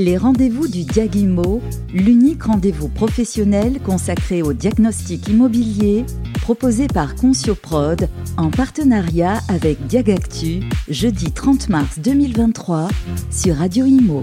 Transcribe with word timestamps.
Les 0.00 0.16
rendez-vous 0.16 0.68
du 0.68 0.84
Diagimo, 0.84 1.60
l'unique 1.92 2.44
rendez-vous 2.44 2.88
professionnel 2.88 3.80
consacré 3.80 4.42
au 4.42 4.52
diagnostic 4.52 5.26
immobilier, 5.26 6.06
proposé 6.40 6.86
par 6.86 7.16
Concioprod 7.16 8.08
en 8.36 8.48
partenariat 8.50 9.40
avec 9.48 9.88
Diagactu, 9.88 10.60
jeudi 10.88 11.32
30 11.32 11.68
mars 11.68 11.98
2023 11.98 12.86
sur 13.32 13.56
Radio 13.56 13.86
Imo. 13.86 14.22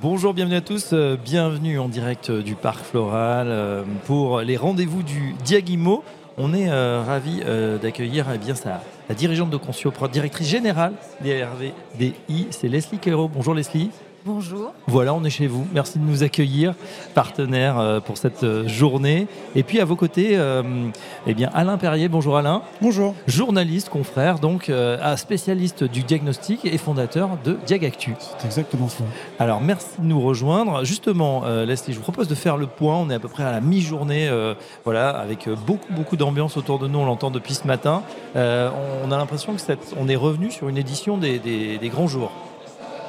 Bonjour, 0.00 0.32
bienvenue 0.32 0.54
à 0.54 0.60
tous, 0.60 0.90
euh, 0.92 1.16
bienvenue 1.16 1.80
en 1.80 1.88
direct 1.88 2.30
euh, 2.30 2.40
du 2.40 2.54
Parc 2.54 2.84
Floral 2.84 3.48
euh, 3.50 3.82
pour 4.06 4.42
les 4.42 4.56
rendez-vous 4.56 5.02
du 5.02 5.34
Diagimo. 5.44 6.04
On 6.38 6.54
est 6.54 6.70
ravis 6.70 7.40
d'accueillir 7.82 8.26
eh 8.32 8.38
bien 8.38 8.54
ça 8.54 8.80
la 9.10 9.16
dirigeante 9.16 9.50
de 9.50 9.56
Concio, 9.56 9.92
directrice 10.12 10.46
générale 10.46 10.92
des 11.20 11.42
RVDI, 11.42 12.46
c'est 12.50 12.68
Leslie 12.68 12.98
Quero. 13.00 13.26
Bonjour 13.26 13.54
Leslie. 13.54 13.90
Bonjour. 14.26 14.74
Voilà, 14.86 15.14
on 15.14 15.24
est 15.24 15.30
chez 15.30 15.46
vous. 15.46 15.66
Merci 15.72 15.98
de 15.98 16.04
nous 16.04 16.22
accueillir, 16.22 16.74
partenaire 17.14 17.78
euh, 17.78 18.00
pour 18.00 18.18
cette 18.18 18.44
euh, 18.44 18.68
journée. 18.68 19.26
Et 19.54 19.62
puis 19.62 19.80
à 19.80 19.86
vos 19.86 19.96
côtés, 19.96 20.32
euh, 20.36 20.62
eh 21.26 21.32
bien 21.32 21.48
Alain 21.54 21.78
Perrier. 21.78 22.10
Bonjour 22.10 22.36
Alain. 22.36 22.60
Bonjour. 22.82 23.14
Journaliste, 23.26 23.88
confrère, 23.88 24.38
donc 24.38 24.70
spécialiste 25.16 25.84
du 25.84 26.02
diagnostic 26.02 26.66
et 26.66 26.76
fondateur 26.76 27.30
de 27.44 27.56
Diagactu. 27.64 28.14
C'est 28.38 28.46
exactement 28.46 28.88
ça. 28.88 29.04
Alors 29.38 29.62
merci 29.62 29.88
de 29.98 30.04
nous 30.04 30.20
rejoindre. 30.20 30.84
Justement, 30.84 31.44
Leslie, 31.64 31.94
je 31.94 31.98
vous 31.98 32.02
propose 32.02 32.28
de 32.28 32.34
faire 32.34 32.56
le 32.56 32.66
point. 32.66 32.96
On 32.96 33.08
est 33.08 33.14
à 33.14 33.18
peu 33.18 33.28
près 33.28 33.44
à 33.44 33.52
la 33.52 33.60
mi-journée, 33.60 34.30
voilà, 34.84 35.10
avec 35.10 35.48
beaucoup 35.66 35.92
beaucoup 35.92 36.16
d'ambiance 36.16 36.56
autour 36.56 36.78
de 36.78 36.88
nous. 36.88 36.98
On 36.98 37.06
l'entend 37.06 37.30
depuis 37.30 37.54
ce 37.54 37.66
matin. 37.66 38.02
on 38.34 39.12
a 39.12 39.16
l'impression 39.16 39.54
que 39.54 39.60
on 39.98 40.08
est 40.08 40.16
revenu 40.16 40.50
sur 40.50 40.68
une 40.68 40.78
édition 40.78 41.16
des 41.16 41.90
grands 41.90 42.08
jours. 42.08 42.32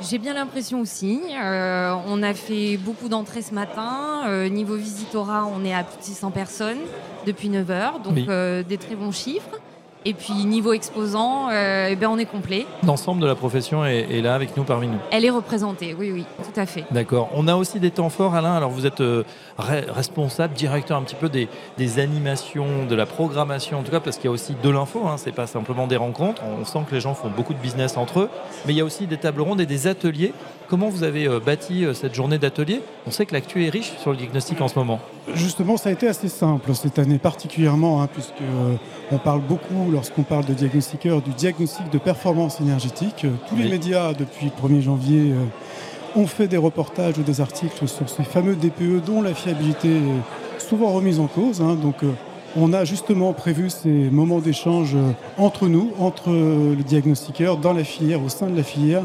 J'ai 0.09 0.17
bien 0.17 0.33
l'impression 0.33 0.79
aussi. 0.79 1.21
Euh, 1.31 1.94
on 2.07 2.23
a 2.23 2.33
fait 2.33 2.77
beaucoup 2.77 3.07
d'entrées 3.07 3.44
ce 3.44 3.53
matin. 3.53 4.23
Euh, 4.25 4.49
niveau 4.49 4.75
visitorat, 4.75 5.45
on 5.45 5.63
est 5.63 5.73
à 5.73 5.83
plus 5.83 5.97
de 5.97 6.03
600 6.03 6.31
personnes 6.31 6.80
depuis 7.27 7.49
9 7.49 7.69
heures, 7.69 7.99
donc 7.99 8.17
euh, 8.27 8.63
des 8.63 8.77
très 8.77 8.95
bons 8.95 9.11
chiffres. 9.11 9.61
Et 10.03 10.16
puis 10.16 10.33
niveau 10.45 10.73
exposant, 10.73 11.49
euh, 11.52 11.89
eh 11.91 11.95
ben 11.95 12.09
on 12.09 12.17
est 12.17 12.25
complet. 12.25 12.66
L'ensemble 12.83 13.21
de 13.21 13.27
la 13.27 13.35
profession 13.35 13.85
est, 13.85 14.21
là 14.21 14.33
avec 14.33 14.58
nous 14.58 14.63
parmi 14.63 14.88
nous. 14.88 14.97
Elle 15.11 15.25
est 15.25 15.30
représentée, 15.30 15.95
oui, 15.97 16.11
oui, 16.11 16.25
tout 16.43 16.59
à 16.59 16.66
fait. 16.66 16.85
D'accord. 16.89 17.30
On 17.35 17.47
a 17.47 17.55
aussi 17.55 17.80
des 17.80 17.91
temps 17.91 18.09
forts, 18.09 18.33
Alain. 18.33 18.55
Alors 18.55 18.71
vous 18.71 18.88
êtes 18.88 19.02
euh, 19.02 19.23
responsable, 19.59 20.55
directeur 20.55 20.97
un 20.97 21.03
petit 21.03 21.16
peu 21.16 21.30
des, 21.30 21.99
animations, 21.99 22.85
de 22.89 22.95
la 22.95 23.05
programmation, 23.05 23.77
en 23.80 23.83
tout 23.83 23.91
cas 23.91 23.99
parce 23.99 24.16
qu'il 24.16 24.25
y 24.25 24.27
a 24.30 24.31
aussi 24.31 24.55
de 24.61 24.69
l'info. 24.71 25.03
Hein. 25.08 25.17
C'est 25.17 25.33
pas 25.33 25.45
simplement 25.45 25.85
des 25.85 25.97
rencontres. 25.97 26.41
On 26.59 26.65
sent 26.65 26.80
que 26.89 26.95
les 26.95 27.02
gens 27.02 27.13
font 27.13 27.30
beaucoup 27.30 27.53
de 27.53 27.59
business 27.59 27.95
entre 27.95 28.21
eux, 28.21 28.30
mais 28.65 28.73
il 28.73 28.77
y 28.77 28.81
a 28.81 28.86
aussi 28.86 29.05
des 29.05 29.17
tables 29.17 29.41
rondes 29.41 29.61
et 29.61 29.67
des 29.67 29.86
ateliers. 29.86 30.33
Comment 30.67 30.89
vous 30.89 31.03
avez 31.03 31.27
euh, 31.27 31.39
bâti 31.39 31.86
cette 31.93 32.15
journée 32.15 32.39
d'atelier 32.39 32.81
On 33.05 33.11
sait 33.11 33.27
que 33.27 33.33
l'actu 33.33 33.65
est 33.65 33.69
riche 33.69 33.93
sur 33.99 34.09
le 34.09 34.17
diagnostic 34.17 34.61
en 34.61 34.67
ce 34.67 34.80
moment. 34.80 34.99
Justement, 35.33 35.77
ça 35.77 35.89
a 35.89 35.91
été 35.91 36.08
assez 36.08 36.30
simple 36.30 36.73
cette 36.73 36.97
année 37.00 37.19
particulièrement, 37.19 38.02
hein, 38.02 38.09
puisque 38.11 38.41
on 39.11 39.17
parle 39.17 39.41
beaucoup 39.41 39.91
lorsqu'on 39.91 40.23
parle 40.23 40.45
de 40.45 40.53
diagnostiqueur, 40.53 41.22
du 41.22 41.31
diagnostic 41.31 41.89
de 41.89 41.97
performance 41.97 42.61
énergétique. 42.61 43.25
Euh, 43.25 43.31
tous 43.49 43.58
les 43.58 43.69
médias, 43.69 44.14
depuis 44.14 44.45
le 44.45 44.52
1er 44.52 44.81
janvier, 44.81 45.33
euh, 45.33 46.19
ont 46.19 46.27
fait 46.27 46.47
des 46.47 46.58
reportages 46.58 47.17
ou 47.17 47.23
des 47.23 47.42
articles 47.42 47.88
sur 47.88 48.09
ces 48.09 48.23
fameux 48.23 48.55
DPE 48.55 49.03
dont 49.05 49.22
la 49.22 49.33
fiabilité 49.33 49.89
est 49.89 50.59
souvent 50.59 50.92
remise 50.92 51.19
en 51.19 51.27
cause. 51.27 51.61
Hein. 51.61 51.75
Donc, 51.75 52.03
euh, 52.03 52.11
on 52.55 52.73
a 52.73 52.85
justement 52.85 53.33
prévu 53.33 53.69
ces 53.69 53.89
moments 53.89 54.39
d'échange 54.39 54.95
entre 55.38 55.67
nous, 55.67 55.91
entre 55.99 56.30
le 56.31 56.83
diagnostiqueur, 56.83 57.58
dans 57.58 57.73
la 57.73 57.83
filière, 57.83 58.23
au 58.23 58.30
sein 58.30 58.47
de 58.47 58.58
la 58.58 58.63
filière, 58.63 59.03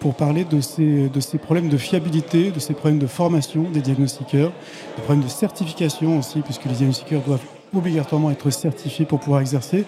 pour 0.00 0.14
parler 0.14 0.44
de 0.44 0.60
ces, 0.60 1.08
de 1.08 1.20
ces 1.20 1.38
problèmes 1.38 1.68
de 1.68 1.78
fiabilité, 1.78 2.50
de 2.50 2.60
ces 2.60 2.74
problèmes 2.74 2.98
de 2.98 3.06
formation 3.06 3.62
des 3.72 3.80
diagnostiqueurs, 3.80 4.52
des 4.96 5.02
problèmes 5.02 5.24
de 5.24 5.30
certification 5.30 6.18
aussi, 6.18 6.40
puisque 6.40 6.66
les 6.66 6.74
diagnostiqueurs 6.74 7.22
doivent 7.22 7.40
obligatoirement 7.76 8.30
être 8.30 8.50
certifiés 8.50 9.04
pour 9.04 9.20
pouvoir 9.20 9.40
exercer. 9.40 9.84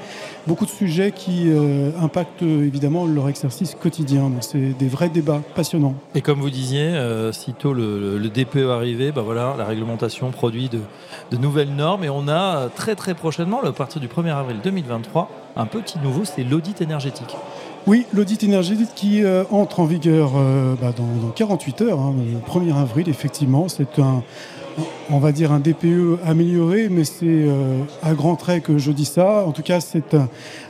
Beaucoup 0.47 0.65
de 0.65 0.71
sujets 0.71 1.13
qui 1.13 1.45
euh, 1.47 1.91
impactent 2.01 2.43
évidemment 2.43 3.07
leur 3.07 3.29
exercice 3.29 3.75
quotidien. 3.75 4.31
Donc 4.31 4.43
c'est 4.43 4.77
des 4.79 4.89
vrais 4.89 5.09
débats 5.09 5.43
passionnants. 5.55 5.95
Et 6.15 6.21
comme 6.21 6.41
vous 6.41 6.51
disiez, 6.51 6.89
euh, 6.89 7.33
sitôt 7.33 7.73
le, 7.73 8.19
le, 8.19 8.29
DPE 8.29 8.69
arrivé, 8.71 9.13
bah 9.13 9.23
voilà, 9.23 9.55
la 9.57 9.65
réglementation 9.65 10.31
produit 10.31 10.69
de, 10.69 10.81
de, 11.31 11.37
nouvelles 11.37 11.75
normes 11.75 12.05
et 12.05 12.09
on 12.09 12.29
a 12.29 12.57
euh, 12.57 12.69
très 12.75 12.95
très 12.95 13.15
prochainement, 13.15 13.63
à 13.63 13.73
partir 13.73 14.01
du 14.01 14.09
1er 14.09 14.35
avril 14.35 14.59
2023, 14.63 15.31
un 15.57 15.67
petit 15.67 15.99
nouveau, 15.99 16.25
c'est 16.25 16.45
l'audit 16.45 16.81
énergétique. 16.81 17.37
Oui, 17.87 18.05
l'audit 18.13 18.43
énergétique 18.43 18.91
qui 18.97 19.23
entre 19.53 19.79
en 19.79 19.85
vigueur 19.85 20.33
bah, 20.81 20.93
dans, 20.97 21.31
48 21.37 21.83
heures, 21.83 22.01
hein, 22.01 22.15
le 22.19 22.41
1er 22.41 22.75
avril, 22.77 23.09
effectivement. 23.09 23.69
C'est 23.69 24.01
un, 24.01 24.25
on 25.11 25.19
va 25.19 25.33
dire 25.33 25.53
un 25.53 25.61
DPE 25.61 26.19
amélioré, 26.25 26.89
mais 26.91 27.05
c'est 27.05 27.25
euh, 27.25 27.81
à 28.03 28.15
grands 28.15 28.37
traits 28.37 28.65
que 28.65 28.79
je 28.79 28.91
dis 28.93 29.05
ça. 29.05 29.45
En 29.47 29.53
tout 29.53 29.63
cas, 29.63 29.81
c'est 29.81 30.17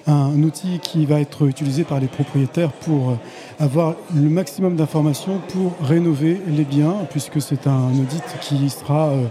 un, 0.07 0.43
outil 0.43 0.79
qui 0.81 1.07
va 1.07 1.21
être 1.21 1.47
utilisé 1.47 1.85
par 1.85 2.01
les 2.01 2.07
propriétaires 2.07 2.73
pour 2.73 3.11
euh, 3.11 3.15
avoir 3.59 3.95
le 4.15 4.29
maximum 4.29 4.77
d'informations 4.77 5.41
pour 5.49 5.73
rénover 5.81 6.41
les 6.47 6.65
biens, 6.65 7.07
puisque 7.11 7.41
c'est 7.41 7.67
un 7.67 7.91
audit 7.91 8.25
qui 8.41 8.69
sera 8.69 9.09
euh, 9.09 9.27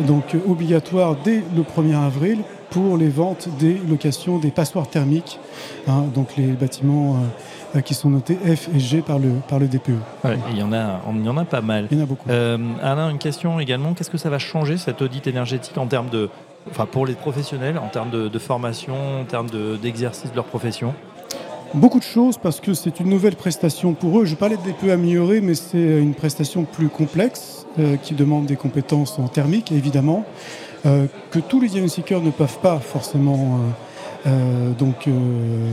donc 0.00 0.36
obligatoire 0.48 1.16
dès 1.22 1.42
le 1.56 1.62
1er 1.62 1.96
avril 1.96 2.38
pour 2.70 2.96
les 2.96 3.08
ventes 3.08 3.48
des 3.58 3.80
locations 3.88 4.38
des 4.38 4.50
passoires 4.50 4.88
thermiques, 4.88 5.40
hein, 5.88 6.04
donc 6.14 6.36
les 6.36 6.46
bâtiments 6.52 7.16
qui 7.84 7.94
sont 7.94 8.10
notés 8.10 8.34
F 8.34 8.68
et 8.74 8.80
G 8.80 9.02
par 9.02 9.18
le, 9.18 9.30
par 9.48 9.58
le 9.58 9.68
DPE. 9.68 9.90
il, 10.50 10.58
y 10.58 10.62
en 10.62 10.72
a, 10.72 11.00
il 11.14 11.24
y 11.24 11.28
en 11.28 11.36
a 11.36 11.44
pas 11.44 11.60
mal. 11.60 11.86
Il 11.90 11.98
y 11.98 12.00
en 12.00 12.04
a 12.04 12.06
beaucoup. 12.06 12.28
Euh, 12.28 12.58
Alain, 12.82 13.10
une 13.10 13.18
question 13.18 13.60
également. 13.60 13.94
Qu'est-ce 13.94 14.10
que 14.10 14.18
ça 14.18 14.30
va 14.30 14.38
changer 14.38 14.76
cet 14.76 15.02
audit 15.02 15.26
énergétique 15.26 15.78
en 15.78 15.86
termes 15.86 16.10
de, 16.10 16.28
enfin 16.70 16.86
pour 16.86 17.06
les 17.06 17.14
professionnels, 17.14 17.78
en 17.78 17.88
termes 17.88 18.10
de, 18.10 18.38
formation, 18.38 18.94
en 19.20 19.24
termes 19.24 19.48
d'exercice 19.80 20.30
de, 20.30 20.36
leur 20.36 20.46
profession? 20.46 20.94
Beaucoup 21.72 22.00
de 22.00 22.04
choses 22.04 22.36
parce 22.36 22.58
que 22.58 22.74
c'est 22.74 22.98
une 22.98 23.08
nouvelle 23.08 23.36
prestation 23.36 23.94
pour 23.94 24.20
eux. 24.20 24.24
Je 24.24 24.34
parlais 24.34 24.56
de 24.56 24.62
DPE 24.62 24.90
amélioré, 24.90 25.40
mais 25.40 25.54
c'est 25.54 25.78
une 25.78 26.14
prestation 26.14 26.64
plus 26.64 26.88
complexe 26.88 27.66
euh, 27.78 27.96
qui 27.96 28.14
demande 28.14 28.46
des 28.46 28.56
compétences 28.56 29.16
en 29.20 29.28
thermique, 29.28 29.70
évidemment, 29.70 30.24
que 30.82 31.38
tous 31.40 31.60
les 31.60 31.68
diagnostiqueurs 31.68 32.22
ne 32.22 32.30
peuvent 32.30 32.58
pas 32.60 32.78
forcément 32.78 33.60
euh, 34.26 34.72
donc, 34.72 35.08
euh, 35.08 35.72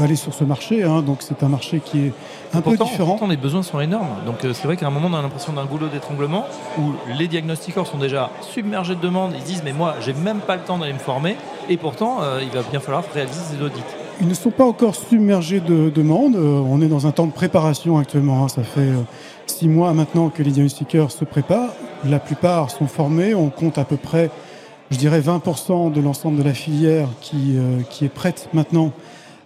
aller 0.00 0.16
sur 0.16 0.34
ce 0.34 0.44
marché. 0.44 0.82
Hein. 0.82 1.02
donc, 1.02 1.18
c'est 1.20 1.42
un 1.42 1.48
marché 1.48 1.80
qui 1.84 2.06
est 2.06 2.12
un 2.52 2.60
peu 2.60 2.76
différent. 2.76 3.12
Pourtant, 3.12 3.28
les 3.28 3.36
besoins 3.36 3.62
sont 3.62 3.80
énormes. 3.80 4.08
Donc, 4.26 4.44
euh, 4.44 4.52
c'est 4.52 4.66
vrai 4.66 4.76
qu'à 4.76 4.86
un 4.86 4.90
moment, 4.90 5.08
on 5.10 5.14
a 5.14 5.22
l'impression 5.22 5.52
d'un 5.52 5.64
goulot 5.64 5.88
d'étranglement 5.88 6.44
où 6.78 6.92
les 7.16 7.28
diagnostiqueurs 7.28 7.86
sont 7.86 7.98
déjà 7.98 8.30
submergés 8.40 8.96
de 8.96 9.00
demandes. 9.00 9.32
Ils 9.36 9.44
disent, 9.44 9.62
mais 9.64 9.72
moi, 9.72 9.94
j'ai 10.00 10.12
même 10.12 10.40
pas 10.40 10.56
le 10.56 10.62
temps 10.62 10.78
d'aller 10.78 10.92
me 10.92 10.98
former. 10.98 11.36
Et 11.68 11.76
pourtant, 11.76 12.18
il 12.42 12.50
va 12.50 12.62
bien 12.68 12.80
falloir 12.80 13.04
réaliser 13.14 13.56
des 13.56 13.64
audits. 13.64 13.82
Ils 14.20 14.28
ne 14.28 14.34
sont 14.34 14.50
pas 14.50 14.64
encore 14.64 14.94
submergés 14.94 15.60
de 15.60 15.88
demandes. 15.88 16.36
On 16.36 16.80
est 16.82 16.88
dans 16.88 17.06
un 17.06 17.10
temps 17.10 17.26
de 17.26 17.32
préparation 17.32 17.96
actuellement. 17.96 18.44
Hein. 18.44 18.48
Ça 18.48 18.62
fait 18.62 18.90
six 19.46 19.66
mois 19.66 19.92
maintenant 19.94 20.28
que 20.28 20.42
les 20.42 20.50
diagnostiqueurs 20.50 21.10
se 21.10 21.24
préparent. 21.24 21.72
La 22.04 22.18
plupart 22.18 22.70
sont 22.70 22.86
formés. 22.86 23.34
On 23.34 23.48
compte 23.48 23.78
à 23.78 23.84
peu 23.84 23.96
près 23.96 24.30
je 24.94 24.98
dirais 25.00 25.20
20% 25.20 25.92
de 25.92 26.00
l'ensemble 26.00 26.38
de 26.38 26.44
la 26.44 26.54
filière 26.54 27.08
qui, 27.20 27.56
euh, 27.56 27.82
qui 27.90 28.04
est 28.04 28.08
prête 28.08 28.48
maintenant 28.52 28.92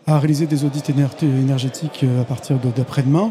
à 0.08 0.18
réaliser 0.18 0.46
des 0.46 0.64
audits 0.64 0.82
énergétiques 1.22 2.00
euh, 2.02 2.22
à 2.22 2.24
partir 2.24 2.56
d'après-demain. 2.74 3.30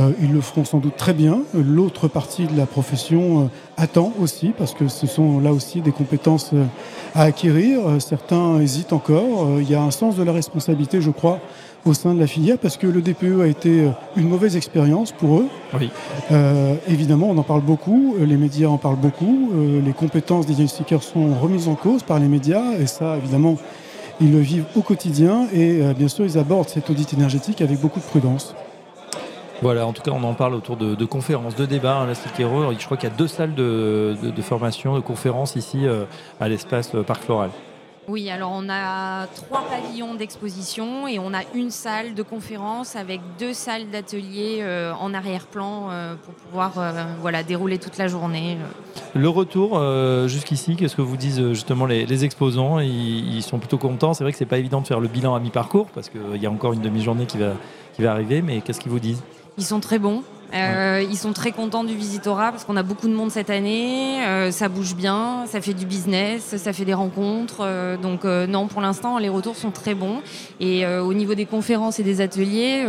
Euh, 0.00 0.10
ils 0.20 0.32
le 0.32 0.40
feront 0.40 0.64
sans 0.64 0.78
doute 0.78 0.96
très 0.96 1.12
bien. 1.12 1.42
L'autre 1.54 2.08
partie 2.08 2.46
de 2.46 2.56
la 2.56 2.66
profession 2.66 3.50
attend 3.76 4.12
aussi, 4.18 4.52
parce 4.56 4.74
que 4.74 4.88
ce 4.88 5.06
sont 5.06 5.38
là 5.38 5.52
aussi 5.52 5.80
des 5.80 5.92
compétences 5.92 6.52
à 7.14 7.22
acquérir. 7.22 7.80
Certains 8.00 8.58
hésitent 8.60 8.92
encore. 8.92 9.60
Il 9.60 9.70
y 9.70 9.74
a 9.74 9.82
un 9.82 9.90
sens 9.90 10.16
de 10.16 10.22
la 10.22 10.32
responsabilité, 10.32 11.00
je 11.00 11.10
crois, 11.10 11.40
au 11.84 11.94
sein 11.94 12.14
de 12.14 12.20
la 12.20 12.26
filière 12.26 12.58
parce 12.58 12.76
que 12.76 12.86
le 12.86 13.02
DPE 13.02 13.40
a 13.42 13.46
été 13.46 13.82
euh, 13.82 13.90
une 14.16 14.28
mauvaise 14.28 14.56
expérience 14.56 15.12
pour 15.12 15.38
eux. 15.38 15.48
Oui. 15.78 15.90
Euh, 16.32 16.74
évidemment, 16.88 17.28
on 17.30 17.38
en 17.38 17.42
parle 17.42 17.60
beaucoup, 17.60 18.16
euh, 18.18 18.26
les 18.26 18.36
médias 18.36 18.68
en 18.68 18.78
parlent 18.78 18.96
beaucoup, 18.96 19.50
les 19.84 19.92
compétences 19.92 20.46
des 20.46 20.54
diagnostiqueurs 20.54 21.02
sont 21.02 21.34
remises 21.34 21.68
en 21.68 21.74
cause 21.74 22.02
par 22.02 22.18
les 22.18 22.28
médias 22.28 22.72
et 22.78 22.86
ça, 22.86 23.16
évidemment, 23.16 23.56
ils 24.20 24.32
le 24.32 24.38
vivent 24.38 24.66
au 24.76 24.80
quotidien 24.80 25.46
et 25.52 25.82
bien 25.94 26.08
sûr, 26.08 26.24
ils 26.24 26.38
abordent 26.38 26.68
cet 26.68 26.90
audit 26.90 27.12
énergétique 27.12 27.60
avec 27.60 27.80
beaucoup 27.80 28.00
de 28.00 28.04
prudence. 28.04 28.54
Voilà, 29.62 29.86
en 29.86 29.92
tout 29.92 30.02
cas, 30.02 30.10
on 30.10 30.22
en 30.24 30.34
parle 30.34 30.54
autour 30.54 30.76
de, 30.76 31.04
conférences, 31.04 31.56
de 31.56 31.64
débats. 31.64 31.98
Hein, 31.98 32.12
je 32.12 32.84
crois 32.84 32.96
qu'il 32.96 33.08
y 33.08 33.12
a 33.12 33.16
deux 33.16 33.28
salles 33.28 33.54
de, 33.54 34.14
formation, 34.42 34.94
de 34.94 35.00
conférences 35.00 35.56
ici 35.56 35.86
à 36.40 36.48
l'espace 36.48 36.92
Parc 37.06 37.22
Floral. 37.22 37.50
Oui, 38.08 38.28
alors 38.30 38.52
on 38.54 38.68
a 38.68 39.26
trois 39.28 39.62
pavillons 39.62 40.14
d'exposition 40.14 41.08
et 41.08 41.18
on 41.18 41.32
a 41.32 41.40
une 41.54 41.70
salle 41.70 42.14
de 42.14 42.22
conférence 42.22 42.96
avec 42.96 43.20
deux 43.38 43.54
salles 43.54 43.88
d'atelier 43.90 44.58
euh, 44.60 44.92
en 45.00 45.14
arrière-plan 45.14 45.88
euh, 45.90 46.14
pour 46.22 46.34
pouvoir 46.34 46.72
euh, 46.78 47.04
voilà, 47.20 47.42
dérouler 47.42 47.78
toute 47.78 47.96
la 47.96 48.08
journée. 48.08 48.58
Le 49.14 49.28
retour 49.28 49.80
jusqu'ici, 50.28 50.76
qu'est-ce 50.76 50.96
que 50.96 51.02
vous 51.02 51.16
disent 51.16 51.52
justement 51.52 51.86
les, 51.86 52.24
exposants? 52.24 52.80
Ils, 52.80 53.42
sont 53.42 53.58
plutôt 53.58 53.78
contents. 53.78 54.12
C'est 54.12 54.24
vrai 54.24 54.32
que 54.32 54.38
c'est 54.38 54.44
pas 54.44 54.58
évident 54.58 54.80
de 54.80 54.86
faire 54.86 55.00
le 55.00 55.08
bilan 55.08 55.34
à 55.34 55.40
mi-parcours 55.40 55.86
parce 55.94 56.08
qu'il 56.08 56.42
y 56.42 56.46
a 56.46 56.50
encore 56.50 56.72
une 56.72 56.80
demi-journée 56.80 57.26
qui 57.26 57.38
va, 57.38 57.52
qui 57.94 58.02
va 58.02 58.12
arriver, 58.12 58.42
mais 58.42 58.60
qu'est-ce 58.60 58.80
qu'ils 58.80 58.90
vous 58.90 59.00
disent? 59.00 59.22
Ils 59.56 59.64
sont 59.64 59.80
très 59.80 59.98
bons. 59.98 60.24
Euh, 60.52 61.04
ils 61.08 61.16
sont 61.16 61.32
très 61.32 61.52
contents 61.52 61.84
du 61.84 61.94
Visitora 61.94 62.50
parce 62.50 62.64
qu'on 62.64 62.76
a 62.76 62.82
beaucoup 62.82 63.08
de 63.08 63.14
monde 63.14 63.30
cette 63.30 63.50
année. 63.50 64.24
Euh, 64.26 64.50
ça 64.50 64.68
bouge 64.68 64.94
bien, 64.94 65.44
ça 65.46 65.60
fait 65.60 65.74
du 65.74 65.86
business, 65.86 66.56
ça 66.56 66.72
fait 66.72 66.84
des 66.84 66.94
rencontres. 66.94 67.58
Euh, 67.62 67.96
donc 67.96 68.24
non, 68.24 68.66
pour 68.68 68.80
l'instant, 68.80 69.18
les 69.18 69.28
retours 69.28 69.56
sont 69.56 69.70
très 69.70 69.94
bons. 69.94 70.20
Et 70.60 70.86
au 70.86 71.14
niveau 71.14 71.34
des 71.34 71.46
conférences 71.46 71.98
et 71.98 72.02
des 72.02 72.20
ateliers, 72.20 72.82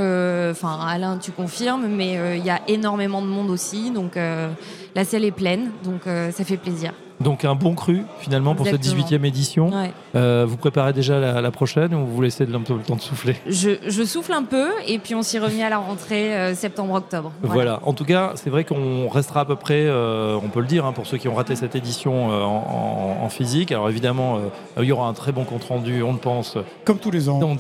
enfin 0.52 0.80
Alain, 0.88 1.18
tu 1.18 1.32
confirmes, 1.32 1.88
mais 1.88 2.38
il 2.38 2.46
y 2.46 2.50
a 2.50 2.62
énormément 2.68 3.22
de 3.22 3.28
monde 3.28 3.50
aussi. 3.50 3.92
Donc 3.92 4.16
la 4.16 5.06
salle 5.06 5.26
est 5.26 5.32
pleine, 5.32 5.72
donc 5.84 6.02
ça 6.06 6.44
fait 6.44 6.58
plaisir. 6.58 6.94
Donc 7.22 7.46
un 7.46 7.56
bon 7.56 7.76
cru 7.76 8.04
finalement 8.20 8.56
pour 8.56 8.66
cette 8.66 8.84
18e 8.84 9.24
édition. 9.26 9.72
Euh, 10.16 10.46
vous 10.48 10.58
préparez 10.58 10.94
déjà 10.94 11.20
la, 11.42 11.52
prochaine 11.52 11.94
ou 11.94 12.06
vous 12.06 12.22
laissez 12.22 12.44
un 12.44 12.62
peu 12.62 12.74
le 12.74 12.82
temps 12.82 12.96
de 12.96 13.02
souffler? 13.02 13.36
Je, 13.48 14.04
souffle 14.06 14.34
un 14.34 14.44
peu 14.44 14.70
et 14.88 15.00
puis 15.00 15.16
on 15.16 15.24
s'y 15.24 15.40
remet 15.40 15.64
à 15.64 15.70
la 15.70 15.78
rentrée 15.78 16.36
euh, 16.36 16.54
septembre-octobre. 16.54 17.32
Voilà. 17.42 17.80
En 17.84 17.94
tout 17.94 18.06
cas, 18.06 18.34
c'est 18.36 18.50
vrai 18.50 18.64
qu'on 18.64 19.08
restera 19.10 19.42
à 19.42 19.46
peu 19.46 19.56
près, 19.56 19.86
euh, 19.86 20.38
on 20.44 20.50
peut 20.50 20.60
le 20.60 20.68
dire, 20.68 20.86
hein, 20.86 20.92
pour 20.92 21.08
ceux 21.08 21.18
qui 21.18 21.28
ont 21.28 21.34
raté 21.34 21.56
cette 21.56 21.76
édition 21.76 22.30
en, 22.30 23.30
physique. 23.30 23.72
Alors 23.72 23.90
évidemment, 23.90 24.40
il 24.78 24.86
y 24.86 24.92
aura 24.92 25.08
un 25.08 25.14
très 25.14 25.32
bon 25.32 25.44
compte 25.44 25.64
rendu, 25.64 26.04
on 26.04 26.14
le 26.14 26.20
pense. 26.20 26.58
Comme 26.84 27.00
tous 27.00 27.12
les 27.12 27.28
ans. 27.28 27.40
Dans 27.40 27.56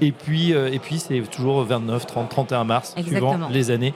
Et 0.00 0.12
puis, 0.12 0.52
et 0.52 0.78
puis 0.78 0.98
c'est 0.98 1.20
toujours 1.30 1.62
29, 1.64 2.06
30, 2.06 2.28
31 2.28 2.64
mars, 2.64 2.94
suivant 3.04 3.38
les 3.50 3.70
années. 3.70 3.94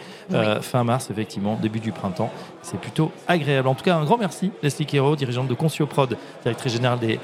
fin 0.60 0.84
mars, 0.84 1.10
effectivement, 1.10 1.58
début 1.60 1.80
du 1.80 1.92
printemps. 1.92 2.30
C'est 2.62 2.78
plutôt 2.78 3.12
agréable. 3.26 3.68
En 3.68 3.74
tout 3.74 3.84
cas, 3.84 3.96
un 3.96 4.04
grand 4.04 4.18
merci 4.18 4.47
Leslie 4.62 4.86
Quero, 4.86 5.16
dirigeante 5.16 5.48
de 5.48 5.54
Concioprod, 5.54 6.16
directrice 6.42 6.72
générale 6.72 6.98
des 6.98 7.18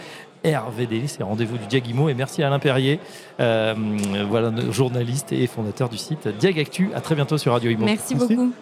RVD, 0.45 1.07
c'est 1.07 1.23
rendez-vous 1.23 1.57
du 1.59 1.67
Diagimo. 1.67 2.09
Et 2.09 2.15
merci 2.15 2.43
à 2.43 2.49
Alain 2.49 2.59
Perrier, 2.59 3.01
euh, 3.41 3.75
voilà, 4.29 4.53
journaliste 4.71 5.33
et 5.33 5.47
fondateur 5.47 5.89
du 5.89 5.97
site 5.97 6.29
Diagactu. 6.39 6.91
À 6.95 7.01
très 7.01 7.15
bientôt 7.15 7.39
sur 7.39 7.53
Radio 7.53 7.71
Imo. 7.71 7.87
Merci, 7.87 8.15
beaucoup. 8.15 8.53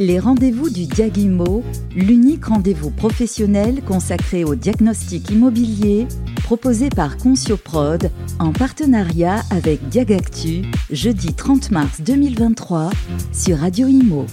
Les 0.00 0.18
rendez-vous 0.18 0.70
du 0.70 0.86
Diagimo, 0.86 1.62
l'unique 1.94 2.46
rendez-vous 2.46 2.90
professionnel 2.90 3.80
consacré 3.84 4.42
au 4.42 4.56
diagnostic 4.56 5.30
immobilier, 5.30 6.08
proposé 6.42 6.88
par 6.88 7.16
Concioprod 7.16 8.10
en 8.40 8.52
partenariat 8.52 9.42
avec 9.50 9.88
Diagactu, 9.88 10.62
jeudi 10.90 11.32
30 11.32 11.70
mars 11.70 12.00
2023 12.00 12.90
sur 13.32 13.58
Radio 13.58 13.86
Imo. 13.86 14.26